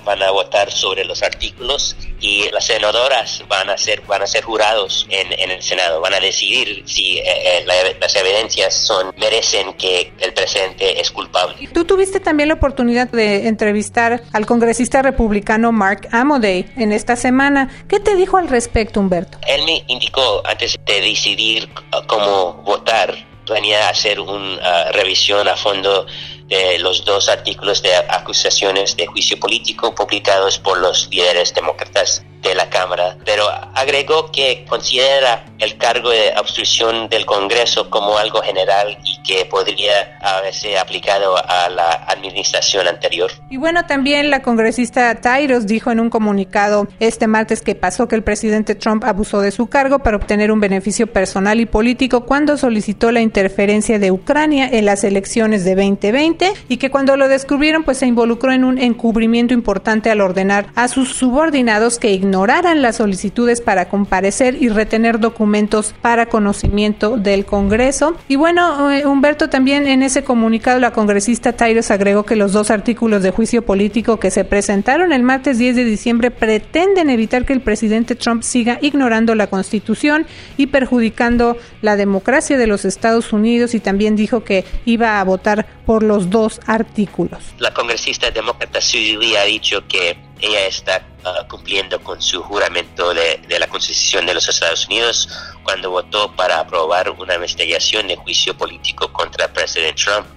van 0.05 0.23
a 0.23 0.31
votar 0.31 0.71
sobre 0.71 1.05
los 1.05 1.23
artículos 1.23 1.95
y 2.21 2.49
las 2.51 2.65
senadoras 2.65 3.43
van 3.47 3.69
a 3.69 3.77
ser 3.77 4.01
van 4.07 4.21
a 4.21 4.27
ser 4.27 4.43
jurados 4.43 5.07
en, 5.09 5.51
el 5.51 5.61
Senado, 5.61 5.99
van 5.99 6.13
a 6.13 6.19
decidir 6.19 6.83
si 6.85 7.17
eh, 7.17 7.23
eh, 7.25 7.97
las 7.99 8.15
evidencias 8.15 8.73
son 8.73 9.13
merecen 9.17 9.73
que 9.73 10.13
el 10.19 10.33
presidente 10.33 11.01
es 11.01 11.11
culpable. 11.11 11.69
Tú 11.73 11.83
tuviste 11.85 12.19
también 12.19 12.49
la 12.49 12.55
oportunidad 12.55 13.09
de 13.09 13.47
entrevistar 13.47 14.21
al 14.31 14.45
congresista 14.45 15.01
republicano 15.01 15.71
Mark 15.71 16.07
Amodei 16.11 16.65
en 16.77 16.91
esta 16.91 17.15
semana. 17.15 17.69
¿Qué 17.87 17.99
te 17.99 18.15
dijo 18.15 18.37
al 18.37 18.47
respecto, 18.47 18.99
Humberto? 18.99 19.39
Él 19.47 19.63
me 19.65 19.83
indicó 19.87 20.41
antes 20.45 20.79
de 20.85 21.01
decidir 21.01 21.69
cómo 22.07 22.53
votar, 22.63 23.15
planea 23.51 23.89
hacer 23.89 24.21
una 24.21 24.91
revisión 24.93 25.49
a 25.49 25.57
fondo 25.57 26.05
de 26.47 26.79
los 26.79 27.03
dos 27.03 27.27
artículos 27.27 27.81
de 27.81 27.93
acusaciones 27.93 28.95
de 28.95 29.07
juicio 29.07 29.37
político 29.37 29.93
publicados 29.93 30.57
por 30.57 30.77
los 30.77 31.09
líderes 31.11 31.53
demócratas 31.53 32.23
de 32.41 32.55
la 32.55 32.69
Cámara, 32.69 33.17
pero 33.25 33.43
agregó 33.75 34.31
que 34.31 34.65
considera 34.67 35.45
el 35.59 35.77
cargo 35.77 36.09
de 36.09 36.33
obstrucción 36.39 37.07
del 37.09 37.25
Congreso 37.25 37.89
como 37.89 38.17
algo 38.17 38.41
general 38.41 38.97
y 39.03 39.21
que 39.21 39.45
podría 39.45 40.17
haberse 40.21 40.77
aplicado 40.77 41.35
a 41.37 41.69
la 41.69 41.91
administración 42.07 42.87
anterior. 42.87 43.31
Y 43.49 43.57
bueno, 43.57 43.85
también 43.85 44.29
la 44.31 44.41
congresista 44.41 45.13
Tyros 45.21 45.67
dijo 45.67 45.91
en 45.91 45.99
un 45.99 46.09
comunicado 46.09 46.87
este 46.99 47.27
martes 47.27 47.61
que 47.61 47.75
pasó 47.75 48.07
que 48.07 48.15
el 48.15 48.23
presidente 48.23 48.73
Trump 48.73 49.03
abusó 49.03 49.41
de 49.41 49.51
su 49.51 49.67
cargo 49.67 49.99
para 49.99 50.17
obtener 50.17 50.51
un 50.51 50.59
beneficio 50.59 51.07
personal 51.07 51.59
y 51.59 51.65
político 51.65 52.25
cuando 52.25 52.57
solicitó 52.57 53.11
la 53.11 53.21
interferencia 53.21 53.99
de 53.99 54.11
Ucrania 54.11 54.67
en 54.71 54.85
las 54.85 55.03
elecciones 55.03 55.63
de 55.63 55.75
2020 55.75 56.53
y 56.69 56.77
que 56.77 56.89
cuando 56.89 57.17
lo 57.17 57.27
descubrieron 57.27 57.83
pues 57.83 57.99
se 57.99 58.07
involucró 58.07 58.51
en 58.51 58.63
un 58.63 58.79
encubrimiento 58.79 59.53
importante 59.53 60.09
al 60.09 60.21
ordenar 60.21 60.67
a 60.75 60.87
sus 60.87 61.15
subordinados 61.15 61.99
que 61.99 62.11
ignoraron 62.11 62.30
ignoraran 62.31 62.81
las 62.81 62.95
solicitudes 62.95 63.59
para 63.59 63.89
comparecer 63.89 64.55
y 64.55 64.69
retener 64.69 65.19
documentos 65.19 65.93
para 66.01 66.27
conocimiento 66.27 67.17
del 67.17 67.45
Congreso. 67.45 68.15
Y 68.29 68.37
bueno, 68.37 68.89
eh, 68.89 69.05
Humberto, 69.05 69.49
también 69.49 69.85
en 69.85 70.01
ese 70.01 70.23
comunicado 70.23 70.79
la 70.79 70.93
congresista 70.93 71.51
Tyrus 71.51 71.91
agregó 71.91 72.23
que 72.23 72.37
los 72.37 72.53
dos 72.53 72.71
artículos 72.71 73.21
de 73.21 73.31
juicio 73.31 73.63
político 73.63 74.17
que 74.17 74.31
se 74.31 74.45
presentaron 74.45 75.11
el 75.11 75.23
martes 75.23 75.57
10 75.57 75.75
de 75.75 75.83
diciembre 75.83 76.31
pretenden 76.31 77.09
evitar 77.09 77.43
que 77.43 77.51
el 77.51 77.59
presidente 77.59 78.15
Trump 78.15 78.43
siga 78.43 78.79
ignorando 78.81 79.35
la 79.35 79.47
Constitución 79.47 80.25
y 80.55 80.67
perjudicando 80.67 81.57
la 81.81 81.97
democracia 81.97 82.57
de 82.57 82.67
los 82.67 82.85
Estados 82.85 83.33
Unidos 83.33 83.75
y 83.75 83.81
también 83.81 84.15
dijo 84.15 84.45
que 84.45 84.63
iba 84.85 85.19
a 85.19 85.23
votar 85.25 85.67
por 85.85 86.01
los 86.01 86.29
dos 86.29 86.61
artículos. 86.65 87.43
La 87.59 87.73
congresista 87.73 88.31
demócrata 88.31 88.79
Suzy 88.79 89.35
ha 89.35 89.43
dicho 89.43 89.85
que 89.89 90.30
ella 90.41 90.65
está 90.65 91.05
ah, 91.23 91.45
cumpliendo 91.47 92.01
con 92.03 92.21
su 92.21 92.41
juramento 92.43 93.13
de, 93.13 93.39
de, 93.47 93.59
la 93.59 93.67
Constitución 93.67 94.25
de 94.25 94.33
los 94.33 94.47
Estados 94.49 94.87
Unidos 94.87 95.29
cuando 95.63 95.91
votó 95.91 96.35
para 96.35 96.59
aprobar 96.59 97.09
una 97.11 97.35
investigación 97.35 98.07
de 98.07 98.15
juicio 98.15 98.57
político 98.57 99.11
contra 99.13 99.45
el 99.45 99.51
presidente 99.51 100.03
Trump 100.03 100.27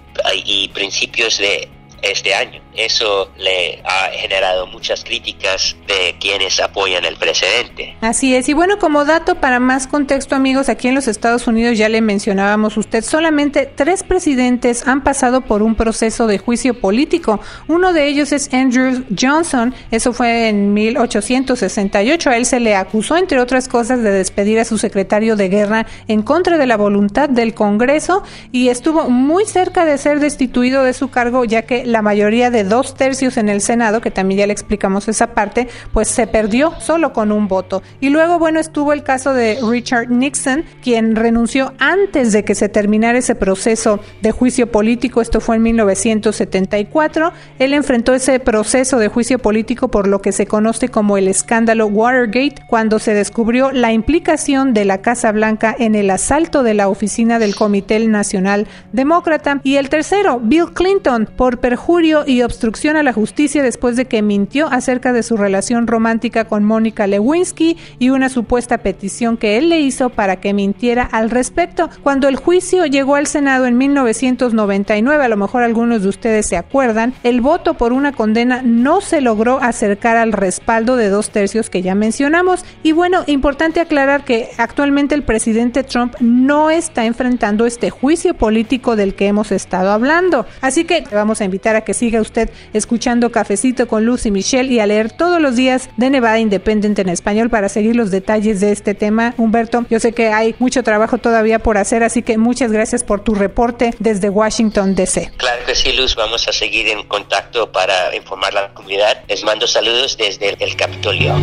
y 0.45 0.69
principios 0.69 1.37
de 1.37 1.69
este 2.01 2.33
año. 2.33 2.61
Eso 2.75 3.31
le 3.37 3.81
ha 3.85 4.09
generado 4.11 4.67
muchas 4.67 5.03
críticas 5.03 5.75
de 5.87 6.15
quienes 6.19 6.59
apoyan 6.59 7.05
el 7.05 7.15
presidente. 7.15 7.95
Así 8.01 8.35
es. 8.35 8.49
Y 8.49 8.53
bueno, 8.53 8.77
como 8.79 9.05
dato 9.05 9.35
para 9.35 9.59
más 9.59 9.87
contexto, 9.87 10.35
amigos, 10.35 10.69
aquí 10.69 10.87
en 10.87 10.95
los 10.95 11.07
Estados 11.07 11.47
Unidos 11.47 11.77
ya 11.77 11.89
le 11.89 12.01
mencionábamos 12.01 12.77
usted, 12.77 13.03
solamente 13.03 13.69
tres 13.73 14.03
presidentes 14.03 14.87
han 14.87 15.03
pasado 15.03 15.41
por 15.41 15.63
un 15.63 15.75
proceso 15.75 16.27
de 16.27 16.37
juicio 16.37 16.79
político. 16.79 17.39
Uno 17.67 17.93
de 17.93 18.07
ellos 18.07 18.31
es 18.31 18.53
Andrew 18.53 19.03
Johnson. 19.19 19.73
Eso 19.91 20.13
fue 20.13 20.49
en 20.49 20.73
1868. 20.73 22.29
A 22.29 22.37
él 22.37 22.45
se 22.45 22.59
le 22.59 22.75
acusó, 22.75 23.17
entre 23.17 23.39
otras 23.39 23.67
cosas, 23.67 24.01
de 24.01 24.11
despedir 24.11 24.59
a 24.59 24.65
su 24.65 24.77
secretario 24.77 25.35
de 25.35 25.49
guerra 25.49 25.85
en 26.07 26.21
contra 26.21 26.57
de 26.57 26.65
la 26.65 26.77
voluntad 26.77 27.29
del 27.29 27.53
Congreso 27.53 28.23
y 28.51 28.69
estuvo 28.69 29.09
muy 29.09 29.45
cerca 29.45 29.85
de 29.85 29.97
ser 29.97 30.19
destituido 30.19 30.83
de 30.83 30.93
su 30.93 31.09
cargo, 31.09 31.45
ya 31.45 31.63
que 31.63 31.84
la 31.85 32.01
mayoría 32.01 32.51
de 32.51 32.63
dos 32.63 32.95
tercios 32.95 33.37
en 33.37 33.49
el 33.49 33.61
Senado, 33.61 34.01
que 34.01 34.11
también 34.11 34.39
ya 34.39 34.47
le 34.47 34.53
explicamos 34.53 35.07
esa 35.07 35.27
parte, 35.27 35.67
pues 35.93 36.07
se 36.07 36.27
perdió 36.27 36.73
solo 36.79 37.13
con 37.13 37.31
un 37.31 37.47
voto. 37.47 37.81
Y 37.99 38.09
luego, 38.09 38.39
bueno, 38.39 38.59
estuvo 38.59 38.93
el 38.93 39.03
caso 39.03 39.33
de 39.33 39.59
Richard 39.61 40.09
Nixon, 40.09 40.65
quien 40.81 41.15
renunció 41.15 41.73
antes 41.79 42.31
de 42.31 42.43
que 42.43 42.55
se 42.55 42.69
terminara 42.69 43.17
ese 43.17 43.35
proceso 43.35 43.99
de 44.21 44.31
juicio 44.31 44.71
político. 44.71 45.21
Esto 45.21 45.39
fue 45.39 45.57
en 45.57 45.63
1974. 45.63 47.31
Él 47.59 47.73
enfrentó 47.73 48.13
ese 48.13 48.39
proceso 48.39 48.97
de 48.97 49.07
juicio 49.07 49.39
político 49.39 49.89
por 49.89 50.07
lo 50.07 50.21
que 50.21 50.31
se 50.31 50.45
conoce 50.45 50.89
como 50.89 51.17
el 51.17 51.27
escándalo 51.27 51.87
Watergate, 51.87 52.63
cuando 52.67 52.99
se 52.99 53.13
descubrió 53.13 53.71
la 53.71 53.91
implicación 53.91 54.73
de 54.73 54.85
la 54.85 55.01
Casa 55.01 55.31
Blanca 55.31 55.75
en 55.77 55.95
el 55.95 56.09
asalto 56.09 56.63
de 56.63 56.73
la 56.73 56.89
oficina 56.89 57.39
del 57.39 57.55
Comité 57.55 57.99
Nacional 58.07 58.67
Demócrata. 58.91 59.61
Y 59.63 59.75
el 59.75 59.89
tercero, 59.89 60.39
Bill 60.41 60.73
Clinton, 60.73 61.29
por 61.35 61.59
perjurio 61.75 62.23
y 62.25 62.41
obstrucción 62.41 62.95
a 62.95 63.03
la 63.03 63.11
justicia 63.11 63.61
después 63.61 63.97
de 63.97 64.05
que 64.05 64.21
mintió 64.21 64.67
acerca 64.67 65.11
de 65.11 65.23
su 65.23 65.35
relación 65.35 65.87
romántica 65.87 66.45
con 66.45 66.63
Mónica 66.63 67.05
Lewinsky 67.05 67.75
y 67.99 68.11
una 68.11 68.29
supuesta 68.29 68.77
petición 68.77 69.35
que 69.35 69.57
él 69.57 69.67
le 69.67 69.81
hizo 69.81 70.09
para 70.09 70.37
que 70.37 70.53
mintiera 70.53 71.03
al 71.03 71.29
respecto. 71.29 71.89
Cuando 72.01 72.29
el 72.29 72.37
juicio 72.37 72.85
llegó 72.85 73.15
al 73.15 73.27
Senado 73.27 73.65
en 73.65 73.77
1999, 73.77 75.21
a 75.21 75.27
lo 75.27 75.35
mejor 75.35 75.63
algunos 75.63 76.03
de 76.03 76.07
ustedes 76.07 76.45
se 76.45 76.55
acuerdan, 76.55 77.13
el 77.23 77.41
voto 77.41 77.73
por 77.73 77.91
una 77.91 78.13
condena 78.13 78.61
no 78.63 79.01
se 79.01 79.19
logró 79.19 79.61
acercar 79.61 80.15
al 80.15 80.31
respaldo 80.31 80.95
de 80.95 81.09
dos 81.09 81.29
tercios 81.29 81.69
que 81.69 81.81
ya 81.81 81.93
mencionamos. 81.93 82.63
Y 82.83 82.93
bueno, 82.93 83.25
importante 83.27 83.81
aclarar 83.81 84.23
que 84.23 84.51
actualmente 84.57 85.13
el 85.13 85.23
presidente 85.23 85.83
Trump 85.83 86.15
no 86.21 86.69
está 86.69 87.03
enfrentando 87.03 87.65
este 87.65 87.89
juicio 87.89 88.33
político 88.33 88.95
del 88.95 89.13
que 89.13 89.27
hemos 89.27 89.51
estado 89.51 89.91
hablando. 89.91 90.45
Así 90.61 90.85
que 90.85 91.03
vamos 91.11 91.41
a 91.41 91.43
invitar 91.43 91.64
a 91.73 91.81
que 91.81 91.93
siga 91.93 92.21
usted 92.21 92.49
escuchando 92.73 93.31
Cafecito 93.31 93.87
con 93.87 94.05
Luz 94.05 94.25
y 94.25 94.31
Michelle 94.31 94.71
y 94.71 94.79
a 94.79 94.85
leer 94.85 95.11
todos 95.11 95.41
los 95.41 95.55
días 95.55 95.89
de 95.97 96.09
Nevada 96.09 96.39
Independiente 96.39 97.01
en 97.01 97.09
español 97.09 97.49
para 97.49 97.69
seguir 97.69 97.95
los 97.95 98.11
detalles 98.11 98.59
de 98.59 98.71
este 98.71 98.93
tema. 98.93 99.33
Humberto, 99.37 99.85
yo 99.89 99.99
sé 99.99 100.11
que 100.11 100.27
hay 100.27 100.55
mucho 100.59 100.83
trabajo 100.83 101.17
todavía 101.17 101.59
por 101.59 101.77
hacer, 101.77 102.03
así 102.03 102.21
que 102.21 102.37
muchas 102.37 102.71
gracias 102.71 103.03
por 103.03 103.23
tu 103.23 103.33
reporte 103.33 103.93
desde 103.99 104.29
Washington, 104.29 104.95
D.C. 104.95 105.31
Claro 105.37 105.65
que 105.65 105.75
sí, 105.75 105.93
Luz, 105.93 106.15
vamos 106.15 106.47
a 106.47 106.51
seguir 106.51 106.87
en 106.89 107.07
contacto 107.07 107.71
para 107.71 108.15
informar 108.15 108.57
a 108.57 108.61
la 108.63 108.73
comunidad. 108.73 109.23
Les 109.27 109.43
mando 109.43 109.65
saludos 109.65 110.17
desde 110.17 110.55
el 110.59 110.75
Capitolio. 110.75 111.35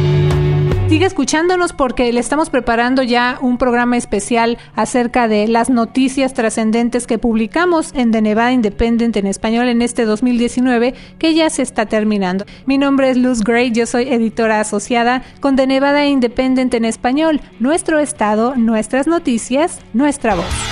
Sigue 0.89 1.07
escuchándonos 1.07 1.73
porque 1.73 2.13
le 2.13 2.21
estamos 2.21 2.51
preparando 2.51 3.03
ya 3.03 3.39
un 3.41 3.57
programa 3.57 3.97
especial 3.97 4.59
acerca 4.75 5.27
de 5.27 5.49
las 5.49 5.71
noticias 5.71 6.35
trascendentes 6.35 7.07
que 7.07 7.19
publicamos 7.19 7.93
en 7.95 8.11
The 8.13 8.21
Nevada 8.21 8.53
Independent 8.53 9.17
en 9.17 9.27
español 9.27 9.69
en 9.69 9.81
este 9.81 10.05
2019 10.05 10.95
que 11.19 11.35
ya 11.35 11.49
se 11.49 11.63
está 11.63 11.87
terminando. 11.87 12.45
Mi 12.67 12.77
nombre 12.77 13.09
es 13.09 13.17
Luz 13.17 13.43
Gray, 13.43 13.73
yo 13.73 13.87
soy 13.87 14.09
editora 14.09 14.61
asociada 14.61 15.23
con 15.41 15.57
The 15.57 15.67
Nevada 15.67 16.05
Independent 16.05 16.75
en 16.75 16.85
español, 16.85 17.41
nuestro 17.59 17.99
estado, 17.99 18.55
nuestras 18.57 19.07
noticias, 19.07 19.81
nuestra 19.95 20.35
voz. 20.35 20.72